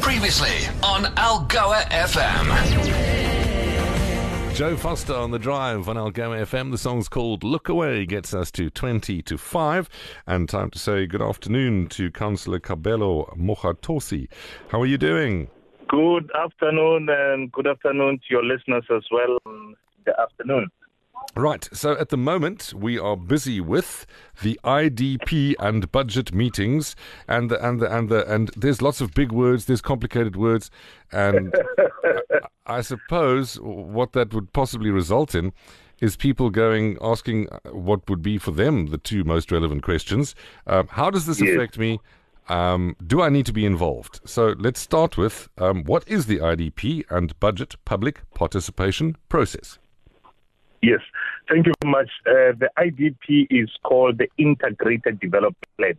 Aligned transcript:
Previously 0.00 0.66
on 0.82 1.04
Algoa 1.14 1.82
FM. 1.90 2.46
Joe 4.54 4.76
Foster 4.76 5.14
on 5.14 5.30
the 5.30 5.38
drive 5.38 5.88
on 5.88 5.96
Algoa 5.96 6.42
FM. 6.42 6.72
The 6.72 6.78
song's 6.78 7.08
called 7.08 7.44
Look 7.44 7.68
Away, 7.68 8.06
gets 8.06 8.34
us 8.34 8.50
to 8.52 8.70
20 8.70 9.22
to 9.22 9.38
5. 9.38 9.88
And 10.26 10.48
time 10.48 10.70
to 10.70 10.78
say 10.78 11.06
good 11.06 11.22
afternoon 11.22 11.86
to 11.90 12.10
Councillor 12.10 12.58
Kabelo 12.58 13.36
Mogatosi. 13.36 14.28
How 14.68 14.80
are 14.80 14.86
you 14.86 14.98
doing? 14.98 15.48
Good 15.88 16.28
afternoon, 16.34 17.08
and 17.08 17.52
good 17.52 17.68
afternoon 17.68 18.18
to 18.18 18.24
your 18.28 18.44
listeners 18.44 18.84
as 18.90 19.04
well. 19.12 19.38
Good 20.04 20.14
afternoon. 20.18 20.70
Right. 21.36 21.68
So 21.72 21.92
at 21.98 22.08
the 22.08 22.16
moment, 22.16 22.72
we 22.74 22.98
are 22.98 23.14
busy 23.16 23.60
with 23.60 24.06
the 24.42 24.58
IDP 24.64 25.54
and 25.58 25.92
budget 25.92 26.32
meetings, 26.32 26.96
and 27.28 27.50
the, 27.50 27.62
and 27.66 27.78
the, 27.78 27.94
and 27.94 28.08
the, 28.08 28.32
and 28.32 28.50
there's 28.56 28.80
lots 28.80 29.02
of 29.02 29.12
big 29.12 29.32
words, 29.32 29.66
there's 29.66 29.82
complicated 29.82 30.34
words, 30.36 30.70
and 31.12 31.54
I, 32.66 32.78
I 32.78 32.80
suppose 32.80 33.56
what 33.60 34.12
that 34.12 34.32
would 34.32 34.54
possibly 34.54 34.90
result 34.90 35.34
in 35.34 35.52
is 36.00 36.16
people 36.16 36.48
going 36.50 36.96
asking 37.02 37.48
what 37.70 38.08
would 38.08 38.22
be 38.22 38.38
for 38.38 38.50
them 38.50 38.86
the 38.86 38.98
two 38.98 39.22
most 39.22 39.52
relevant 39.52 39.82
questions. 39.82 40.34
Um, 40.66 40.88
how 40.90 41.10
does 41.10 41.26
this 41.26 41.40
Yes. 41.40 41.54
affect 41.54 41.78
me? 41.78 42.00
Um, 42.48 42.96
do 43.06 43.20
I 43.22 43.28
need 43.28 43.44
to 43.46 43.52
be 43.52 43.66
involved? 43.66 44.20
So 44.24 44.54
let's 44.58 44.80
start 44.80 45.18
with 45.18 45.48
um, 45.58 45.84
what 45.84 46.06
is 46.06 46.26
the 46.26 46.38
IDP 46.38 47.04
and 47.10 47.38
budget 47.40 47.76
public 47.84 48.22
participation 48.34 49.16
process? 49.28 49.78
Yes, 50.86 51.00
thank 51.48 51.66
you 51.66 51.72
very 51.82 51.90
much. 51.90 52.10
Uh, 52.24 52.54
the 52.62 52.70
IDP 52.78 53.48
is 53.50 53.68
called 53.82 54.18
the 54.18 54.28
Integrated 54.38 55.18
Development 55.18 55.56
Plan. 55.76 55.94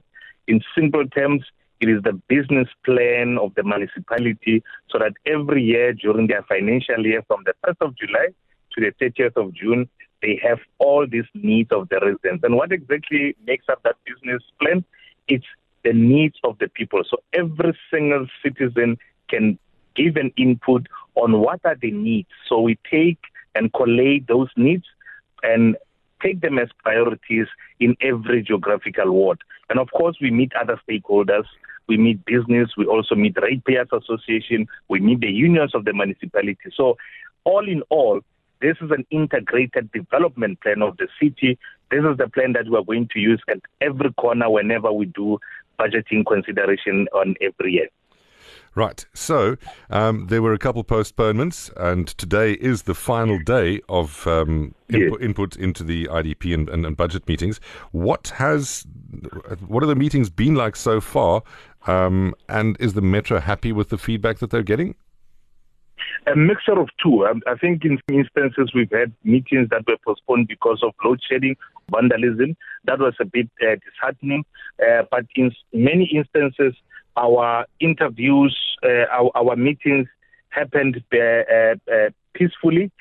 In 0.47 0.61
simple 0.73 1.05
terms, 1.09 1.43
it 1.81 1.89
is 1.89 2.01
the 2.03 2.13
business 2.29 2.69
plan 2.85 3.37
of 3.37 3.53
the 3.55 3.63
municipality 3.63 4.63
so 4.89 4.97
that 4.99 5.11
every 5.25 5.61
year 5.61 5.91
during 5.91 6.27
their 6.27 6.43
financial 6.43 7.05
year 7.05 7.21
from 7.27 7.43
the 7.43 7.53
1st 7.65 7.85
of 7.85 7.97
July 7.97 8.27
to 8.75 8.79
the 8.79 8.93
30th 9.01 9.35
of 9.35 9.53
June, 9.53 9.89
they 10.21 10.39
have 10.41 10.59
all 10.77 11.05
these 11.05 11.27
needs 11.33 11.69
of 11.73 11.89
the 11.89 11.99
residents. 12.01 12.45
And 12.45 12.55
what 12.55 12.71
exactly 12.71 13.35
makes 13.45 13.65
up 13.67 13.83
that 13.83 13.97
business 14.05 14.41
plan? 14.61 14.85
It's 15.27 15.51
the 15.83 15.91
needs 15.91 16.37
of 16.45 16.59
the 16.59 16.69
people. 16.69 17.01
So 17.09 17.17
every 17.33 17.77
single 17.91 18.25
citizen 18.41 18.99
can 19.29 19.59
give 19.97 20.15
an 20.15 20.31
input 20.37 20.87
on 21.15 21.41
what 21.41 21.59
are 21.65 21.75
the 21.75 21.91
needs. 21.91 22.29
So 22.47 22.61
we 22.61 22.79
take 22.89 23.19
and 23.57 23.73
collate 23.73 24.27
those 24.27 24.49
needs 24.55 24.85
and 25.43 25.75
take 26.21 26.41
them 26.41 26.57
as 26.57 26.69
priorities 26.83 27.47
in 27.79 27.95
every 28.01 28.41
geographical 28.41 29.11
ward. 29.11 29.39
And 29.69 29.79
of 29.79 29.91
course, 29.91 30.17
we 30.21 30.31
meet 30.31 30.53
other 30.55 30.79
stakeholders. 30.87 31.45
We 31.87 31.97
meet 31.97 32.23
business. 32.25 32.71
We 32.77 32.85
also 32.85 33.15
meet 33.15 33.37
ratepayers 33.41 33.89
association. 33.91 34.67
We 34.89 34.99
meet 34.99 35.21
the 35.21 35.31
unions 35.31 35.73
of 35.73 35.85
the 35.85 35.93
municipality. 35.93 36.57
So, 36.75 36.97
all 37.43 37.67
in 37.67 37.81
all, 37.89 38.21
this 38.61 38.75
is 38.81 38.91
an 38.91 39.05
integrated 39.09 39.91
development 39.91 40.59
plan 40.61 40.81
of 40.81 40.97
the 40.97 41.07
city. 41.21 41.57
This 41.91 42.03
is 42.03 42.17
the 42.17 42.27
plan 42.27 42.53
that 42.53 42.67
we 42.69 42.77
are 42.77 42.83
going 42.83 43.07
to 43.13 43.19
use 43.19 43.41
at 43.49 43.59
every 43.81 44.11
corner 44.13 44.49
whenever 44.49 44.91
we 44.91 45.05
do 45.05 45.39
budgeting 45.79 46.25
consideration 46.25 47.07
on 47.13 47.35
every 47.41 47.73
year. 47.73 47.89
Right. 48.77 49.03
So 49.15 49.57
um, 49.89 50.27
there 50.27 50.43
were 50.43 50.53
a 50.53 50.59
couple 50.59 50.83
postponements, 50.83 51.71
and 51.77 52.07
today 52.09 52.51
is 52.51 52.83
the 52.83 52.93
final 52.93 53.39
day 53.39 53.81
of 53.89 54.27
um, 54.27 54.75
input, 54.87 55.19
input 55.19 55.55
into 55.55 55.83
the 55.83 56.05
IDP 56.05 56.53
and, 56.53 56.69
and, 56.69 56.85
and 56.85 56.95
budget 56.95 57.27
meetings. 57.27 57.59
What 57.91 58.27
has, 58.35 58.85
what 59.65 59.81
are 59.81 59.87
the 59.87 59.95
meetings 59.95 60.29
been 60.29 60.53
like 60.53 60.75
so 60.75 61.01
far? 61.01 61.41
Um, 61.87 62.35
and 62.49 62.77
is 62.79 62.93
the 62.93 63.01
Metro 63.01 63.39
happy 63.39 63.71
with 63.71 63.89
the 63.89 63.97
feedback 63.97 64.37
that 64.37 64.51
they're 64.51 64.61
getting? 64.61 64.93
A 66.27 66.35
mixture 66.35 66.79
of 66.79 66.89
two. 67.01 67.25
Um, 67.25 67.41
I 67.47 67.55
think 67.55 67.83
in 67.85 67.99
instances 68.11 68.71
we've 68.73 68.91
had 68.91 69.13
meetings 69.23 69.69
that 69.69 69.87
were 69.87 69.97
postponed 70.05 70.47
because 70.47 70.81
of 70.83 70.93
load 71.03 71.19
shedding, 71.27 71.55
vandalism. 71.91 72.55
That 72.85 72.99
was 72.99 73.15
a 73.19 73.25
bit 73.25 73.49
uh, 73.61 73.75
disheartening. 73.83 74.45
Uh, 74.79 75.03
but 75.09 75.25
in 75.35 75.51
many 75.73 76.05
instances, 76.13 76.75
our 77.15 77.65
interviews, 77.79 78.55
uh, 78.83 79.05
our, 79.11 79.31
our 79.35 79.55
meetings 79.55 80.07
happened 80.49 81.01
uh, 81.13 81.17
uh, 81.17 81.75
uh, 81.91 82.09
peacefully 82.33 82.91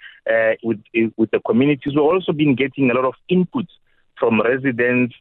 with 0.63 0.81
with 1.17 1.31
the 1.31 1.41
communities. 1.47 1.95
We've 1.95 2.03
also 2.03 2.33
been 2.33 2.55
getting 2.55 2.91
a 2.91 2.95
lot 2.95 3.05
of 3.05 3.15
inputs 3.31 3.69
from 4.19 4.41
residents 4.41 5.15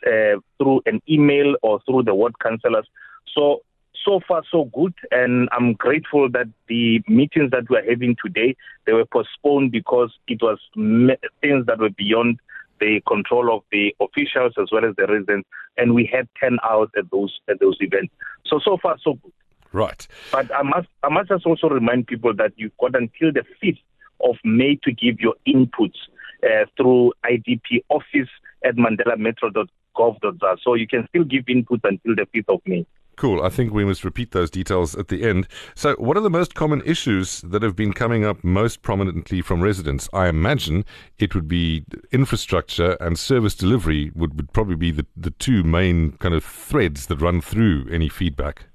through 0.57 0.81
an 0.85 1.01
email 1.09 1.55
or 1.61 1.81
through 1.85 2.03
the 2.03 2.15
ward 2.15 2.33
councillors. 2.39 2.87
So 3.35 3.61
so 4.05 4.19
far 4.27 4.43
so 4.49 4.65
good 4.73 4.93
and 5.11 5.49
i'm 5.51 5.73
grateful 5.73 6.29
that 6.29 6.47
the 6.67 7.01
meetings 7.07 7.51
that 7.51 7.69
we're 7.69 7.87
having 7.89 8.15
today 8.23 8.55
they 8.85 8.93
were 8.93 9.05
postponed 9.05 9.71
because 9.71 10.13
it 10.27 10.41
was 10.41 10.59
me- 10.75 11.17
things 11.41 11.65
that 11.65 11.79
were 11.79 11.89
beyond 11.89 12.39
the 12.79 13.01
control 13.07 13.55
of 13.55 13.63
the 13.71 13.95
officials 13.99 14.53
as 14.61 14.69
well 14.71 14.85
as 14.85 14.95
the 14.97 15.07
residents 15.07 15.47
and 15.77 15.93
we 15.93 16.09
had 16.11 16.27
10 16.39 16.57
hours 16.67 16.89
at 16.97 17.09
those 17.11 17.39
at 17.49 17.59
those 17.59 17.77
events. 17.79 18.13
So 18.45 18.59
so 18.63 18.77
far 18.81 18.97
so 19.03 19.13
good. 19.13 19.33
Right. 19.71 20.07
but 20.31 20.53
i 20.55 20.61
must 20.61 20.87
i 21.03 21.09
must 21.09 21.27
just 21.27 21.45
also 21.45 21.67
remind 21.67 22.07
people 22.07 22.33
that 22.35 22.53
you've 22.55 22.77
got 22.77 22.95
until 22.95 23.33
the 23.33 23.43
5th 23.61 23.79
of 24.21 24.35
may 24.45 24.79
to 24.83 24.91
give 24.93 25.19
your 25.19 25.35
inputs 25.45 25.97
uh, 26.43 26.65
through 26.77 27.11
idp 27.25 27.83
office 27.89 28.29
at 28.63 28.75
mandelametro.gov.za 28.77 30.57
so 30.63 30.75
you 30.75 30.87
can 30.87 31.05
still 31.09 31.25
give 31.25 31.43
inputs 31.45 31.81
until 31.83 32.15
the 32.15 32.25
5th 32.33 32.53
of 32.55 32.61
may 32.65 32.85
Cool. 33.15 33.41
I 33.41 33.49
think 33.49 33.73
we 33.73 33.85
must 33.85 34.03
repeat 34.03 34.31
those 34.31 34.49
details 34.49 34.95
at 34.95 35.07
the 35.07 35.23
end. 35.23 35.47
So, 35.73 35.95
what 35.95 36.17
are 36.17 36.21
the 36.21 36.29
most 36.29 36.53
common 36.53 36.81
issues 36.85 37.41
that 37.41 37.61
have 37.61 37.75
been 37.75 37.93
coming 37.93 38.25
up 38.25 38.43
most 38.43 38.81
prominently 38.81 39.41
from 39.41 39.61
residents? 39.61 40.09
I 40.11 40.27
imagine 40.27 40.85
it 41.17 41.33
would 41.33 41.47
be 41.47 41.85
infrastructure 42.11 42.97
and 42.99 43.17
service 43.17 43.55
delivery 43.55 44.11
would, 44.15 44.35
would 44.35 44.51
probably 44.51 44.75
be 44.75 44.91
the, 44.91 45.05
the 45.15 45.31
two 45.31 45.63
main 45.63 46.13
kind 46.13 46.33
of 46.33 46.43
threads 46.43 47.05
that 47.07 47.21
run 47.21 47.39
through 47.39 47.87
any 47.89 48.09
feedback. 48.09 48.65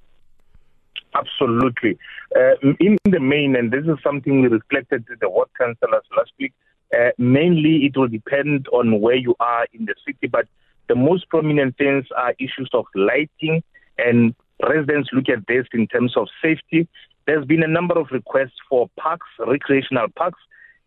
Absolutely. 1.14 1.98
Uh, 2.34 2.54
in 2.78 2.96
the 3.04 3.20
main, 3.20 3.56
and 3.56 3.72
this 3.72 3.84
is 3.84 3.98
something 4.02 4.40
we 4.40 4.48
reflected 4.48 5.06
to 5.08 5.16
the 5.20 5.28
ward 5.28 5.48
councillors 5.58 6.04
last 6.16 6.30
week, 6.38 6.52
uh, 6.96 7.10
mainly 7.18 7.84
it 7.84 7.96
will 7.96 8.08
depend 8.08 8.68
on 8.72 9.00
where 9.00 9.16
you 9.16 9.34
are 9.40 9.66
in 9.72 9.84
the 9.84 9.94
city, 10.06 10.28
but 10.28 10.46
the 10.88 10.94
most 10.94 11.28
prominent 11.28 11.76
things 11.76 12.06
are 12.16 12.34
issues 12.38 12.70
of 12.72 12.84
lighting, 12.94 13.62
and 14.06 14.34
residents 14.62 15.10
look 15.12 15.28
at 15.28 15.46
this 15.46 15.66
in 15.72 15.86
terms 15.86 16.16
of 16.16 16.28
safety. 16.42 16.88
There's 17.26 17.44
been 17.44 17.62
a 17.62 17.68
number 17.68 17.98
of 17.98 18.08
requests 18.10 18.58
for 18.68 18.88
parks, 18.98 19.28
recreational 19.38 20.08
parks, 20.16 20.40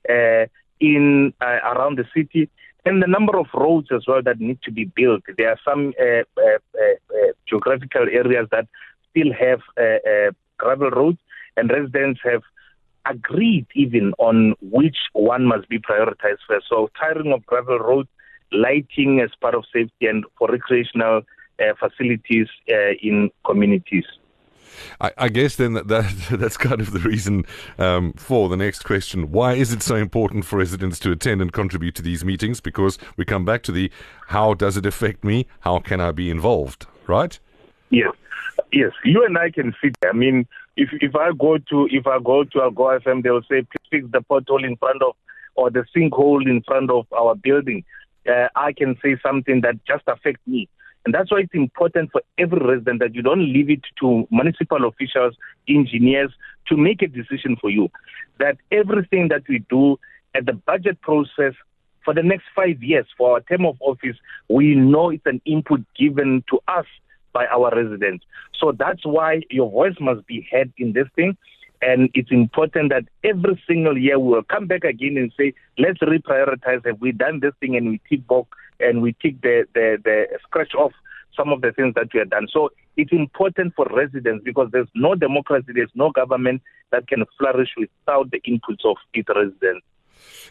uh, 0.10 0.46
in 0.80 1.34
uh, 1.42 1.60
around 1.74 1.98
the 1.98 2.06
city, 2.16 2.50
and 2.86 3.02
the 3.02 3.08
number 3.08 3.38
of 3.38 3.48
roads 3.54 3.88
as 3.96 4.04
well 4.08 4.22
that 4.22 4.40
need 4.40 4.62
to 4.64 4.72
be 4.72 4.86
built. 4.86 5.24
There 5.38 5.50
are 5.50 5.60
some 5.64 5.94
uh, 6.00 6.24
uh, 6.38 6.58
uh, 6.78 7.18
uh, 7.18 7.32
geographical 7.48 8.08
areas 8.12 8.48
that 8.52 8.68
still 9.10 9.32
have 9.34 9.62
gravel 10.58 10.90
roads, 10.90 11.20
and 11.56 11.70
residents 11.70 12.20
have 12.24 12.42
agreed 13.06 13.68
even 13.76 14.14
on 14.18 14.56
which 14.62 14.98
one 15.14 15.46
must 15.46 15.68
be 15.70 15.80
prioritized 15.80 16.44
first. 16.48 16.68
So, 16.70 16.90
tiring 17.00 17.32
of 17.34 17.46
gravel 17.46 17.80
roads, 17.80 18.10
lighting 18.52 19.22
as 19.22 19.30
part 19.40 19.56
of 19.56 19.64
safety, 19.72 20.08
and 20.08 20.26
for 20.38 20.50
recreational 20.50 21.22
facilities 21.80 22.48
uh, 22.70 22.94
in 23.02 23.30
communities. 23.46 24.06
I, 25.00 25.12
I 25.18 25.30
guess 25.30 25.56
then 25.56 25.74
that, 25.74 25.88
that 25.88 26.28
that's 26.40 26.58
kind 26.58 26.82
of 26.82 26.92
the 26.92 27.00
reason 27.00 27.46
um, 27.78 28.14
for 28.14 28.50
the 28.50 28.58
next 28.58 28.84
question. 28.84 29.32
Why 29.32 29.54
is 29.54 29.72
it 29.72 29.84
so 29.84 29.96
important 29.96 30.46
for 30.46 30.58
residents 30.58 31.00
to 31.00 31.12
attend 31.12 31.42
and 31.42 31.52
contribute 31.52 31.96
to 31.96 32.02
these 32.02 32.24
meetings? 32.26 32.60
Because 32.62 32.98
we 33.18 33.26
come 33.26 33.46
back 33.46 33.64
to 33.64 33.72
the 33.72 33.92
how 34.28 34.54
does 34.54 34.78
it 34.78 34.86
affect 34.86 35.24
me? 35.24 35.48
How 35.62 35.80
can 35.80 36.02
I 36.02 36.12
be 36.12 36.30
involved? 36.30 36.88
Right? 37.08 37.38
Yes, 37.90 38.14
yes. 38.72 38.92
You 39.04 39.26
and 39.26 39.38
I 39.38 39.52
can 39.52 39.76
sit. 39.82 39.96
I 40.04 40.14
mean, 40.14 40.48
if 40.78 40.90
if 40.94 41.16
I 41.16 41.32
go 41.38 41.58
to 41.58 41.88
if 41.92 42.08
I 42.08 42.20
go 42.20 42.44
to 42.44 42.58
Algoa 42.60 43.02
FM, 43.02 43.24
they 43.24 43.30
will 43.30 43.44
say 43.44 43.62
please 43.62 43.90
fix 43.92 44.06
the 44.12 44.22
pothole 44.22 44.66
in 44.66 44.78
front 44.78 45.02
of 45.02 45.16
or 45.56 45.70
the 45.70 45.86
sinkhole 45.96 46.48
in 46.48 46.64
front 46.64 46.90
of 46.90 47.06
our 47.14 47.36
building. 47.36 47.84
Uh, 48.28 48.48
I 48.56 48.72
can 48.74 48.98
say 49.04 49.18
something 49.22 49.62
that 49.62 49.86
just 49.86 50.04
affects 50.08 50.42
me. 50.48 50.70
And 51.06 51.14
that's 51.14 51.32
why 51.32 51.40
it's 51.40 51.54
important 51.54 52.12
for 52.12 52.22
every 52.38 52.60
resident 52.60 53.00
that 53.00 53.14
you 53.14 53.22
don't 53.22 53.52
leave 53.52 53.70
it 53.70 53.82
to 54.00 54.28
municipal 54.32 54.88
officials, 54.88 55.36
engineers 55.68 56.32
to 56.68 56.78
make 56.78 57.02
a 57.02 57.08
decision 57.08 57.58
for 57.60 57.70
you. 57.70 57.90
That 58.40 58.58
everything 58.72 59.28
that 59.28 59.44
we 59.50 59.60
do 59.70 59.98
at 60.34 60.46
the 60.46 60.54
budget 60.54 61.02
process 61.02 61.54
for 62.06 62.14
the 62.14 62.24
next 62.24 62.46
five 62.56 62.82
years, 62.82 63.06
for 63.18 63.34
our 63.34 63.42
term 63.42 63.66
of 63.66 63.76
office, 63.82 64.18
we 64.50 64.76
know 64.76 65.10
it's 65.10 65.26
an 65.26 65.42
input 65.46 65.82
given 65.98 66.44
to 66.50 66.60
us 66.68 66.86
by 67.34 67.48
our 67.48 67.72
residents. 67.76 68.26
So 68.60 68.72
that's 68.72 69.06
why 69.06 69.42
your 69.50 69.70
voice 69.70 69.96
must 70.00 70.26
be 70.28 70.48
heard 70.52 70.72
in 70.78 70.94
this 70.94 71.08
thing. 71.16 71.38
And 71.86 72.10
it's 72.14 72.32
important 72.32 72.92
that 72.92 73.04
every 73.24 73.62
single 73.68 73.98
year 73.98 74.18
we 74.18 74.30
will 74.30 74.44
come 74.44 74.68
back 74.68 74.86
again 74.86 75.18
and 75.18 75.34
say, 75.38 75.54
let's 75.78 76.00
reprioritize. 76.00 76.86
Have 76.86 77.02
we 77.02 77.12
done 77.12 77.42
this 77.42 77.54
thing? 77.60 77.76
And 77.76 77.90
we 77.90 78.02
tick 78.10 78.26
box 78.26 78.50
and 78.80 79.02
we 79.02 79.16
tick 79.22 79.42
the, 79.42 79.66
the, 79.74 79.98
the 80.04 80.26
scratch 80.44 80.74
off 80.76 80.94
some 81.36 81.50
of 81.50 81.62
the 81.62 81.72
things 81.72 81.94
that 81.96 82.08
we 82.14 82.20
have 82.20 82.30
done. 82.30 82.48
So 82.52 82.70
it's 82.96 83.12
important 83.12 83.74
for 83.76 83.86
residents 83.94 84.44
because 84.46 84.70
there's 84.72 84.88
no 84.96 85.16
democracy, 85.16 85.74
there's 85.74 85.92
no 85.96 86.12
government 86.12 86.62
that 86.92 87.08
can 87.08 87.26
flourish 87.38 87.70
without 87.78 88.32
the 88.32 88.40
inputs 88.42 88.86
of 88.86 88.98
its 89.14 89.28
residents. 89.30 89.86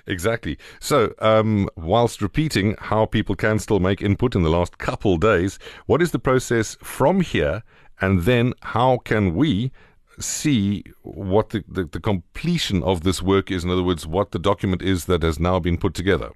Exactly. 0.06 0.58
So, 0.80 1.14
um, 1.20 1.68
whilst 1.76 2.20
repeating 2.20 2.76
how 2.78 3.06
people 3.06 3.36
can 3.36 3.58
still 3.58 3.80
make 3.80 4.02
input 4.02 4.34
in 4.34 4.42
the 4.42 4.50
last 4.50 4.76
couple 4.78 5.16
days, 5.16 5.58
what 5.86 6.02
is 6.02 6.10
the 6.10 6.18
process 6.18 6.76
from 6.82 7.20
here? 7.20 7.62
And 8.00 8.22
then 8.22 8.52
how 8.62 8.98
can 8.98 9.34
we 9.34 9.70
see 10.18 10.84
what 11.02 11.50
the, 11.50 11.64
the, 11.68 11.84
the 11.84 12.00
completion 12.00 12.82
of 12.82 13.02
this 13.02 13.22
work 13.22 13.50
is? 13.50 13.64
In 13.64 13.70
other 13.70 13.82
words, 13.82 14.06
what 14.06 14.32
the 14.32 14.38
document 14.38 14.82
is 14.82 15.06
that 15.06 15.22
has 15.22 15.38
now 15.38 15.58
been 15.58 15.76
put 15.76 15.94
together? 15.94 16.30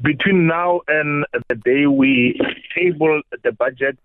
Between 0.00 0.46
now 0.46 0.80
and 0.86 1.26
the 1.48 1.56
day 1.56 1.86
we 1.86 2.40
table 2.74 3.20
the 3.42 3.52
budget, 3.52 3.98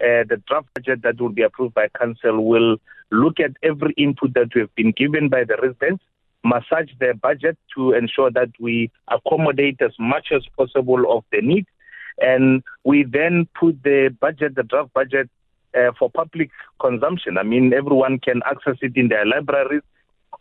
uh, 0.00 0.24
the 0.28 0.42
draft 0.46 0.68
budget 0.74 1.02
that 1.02 1.20
will 1.20 1.30
be 1.30 1.42
approved 1.42 1.74
by 1.74 1.88
council 1.98 2.44
will 2.44 2.76
look 3.10 3.38
at 3.38 3.52
every 3.62 3.94
input 3.96 4.34
that 4.34 4.48
we 4.54 4.62
have 4.62 4.74
been 4.74 4.92
given 4.92 5.28
by 5.28 5.44
the 5.44 5.56
residents 5.62 6.02
massage 6.46 6.90
their 7.00 7.14
budget 7.14 7.58
to 7.74 7.92
ensure 7.92 8.30
that 8.30 8.50
we 8.60 8.90
accommodate 9.08 9.80
as 9.82 9.92
much 9.98 10.28
as 10.34 10.42
possible 10.56 11.16
of 11.16 11.24
the 11.32 11.40
need. 11.40 11.66
And 12.18 12.62
we 12.84 13.04
then 13.04 13.48
put 13.58 13.82
the 13.82 14.14
budget, 14.20 14.54
the 14.54 14.62
draft 14.62 14.92
budget, 14.94 15.28
uh, 15.76 15.92
for 15.98 16.10
public 16.10 16.50
consumption. 16.80 17.38
I 17.38 17.42
mean, 17.42 17.72
everyone 17.72 18.18
can 18.18 18.42
access 18.46 18.76
it 18.80 18.96
in 18.96 19.08
their 19.08 19.26
libraries, 19.26 19.82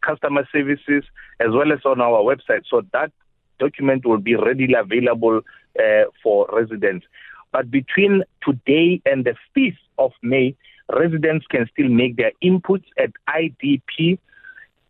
customer 0.02 0.48
services, 0.52 1.04
as 1.40 1.50
well 1.52 1.72
as 1.72 1.80
on 1.86 2.02
our 2.02 2.22
website. 2.22 2.64
So 2.70 2.82
that 2.94 3.12
document 3.60 4.06
will 4.06 4.20
be 4.20 4.36
readily 4.36 4.74
available 4.74 5.42
uh, 5.80 6.04
for 6.24 6.50
residents. 6.52 7.06
But 7.52 7.72
between 7.72 8.24
today 8.44 9.02
and 9.06 9.26
the 9.26 9.36
5th 9.56 9.78
of 9.98 10.12
May, 10.22 10.56
residents 10.94 11.48
can 11.48 11.68
still 11.72 11.90
make 11.90 12.18
their 12.18 12.32
inputs 12.44 12.84
at 12.98 13.12
IDP 13.30 14.20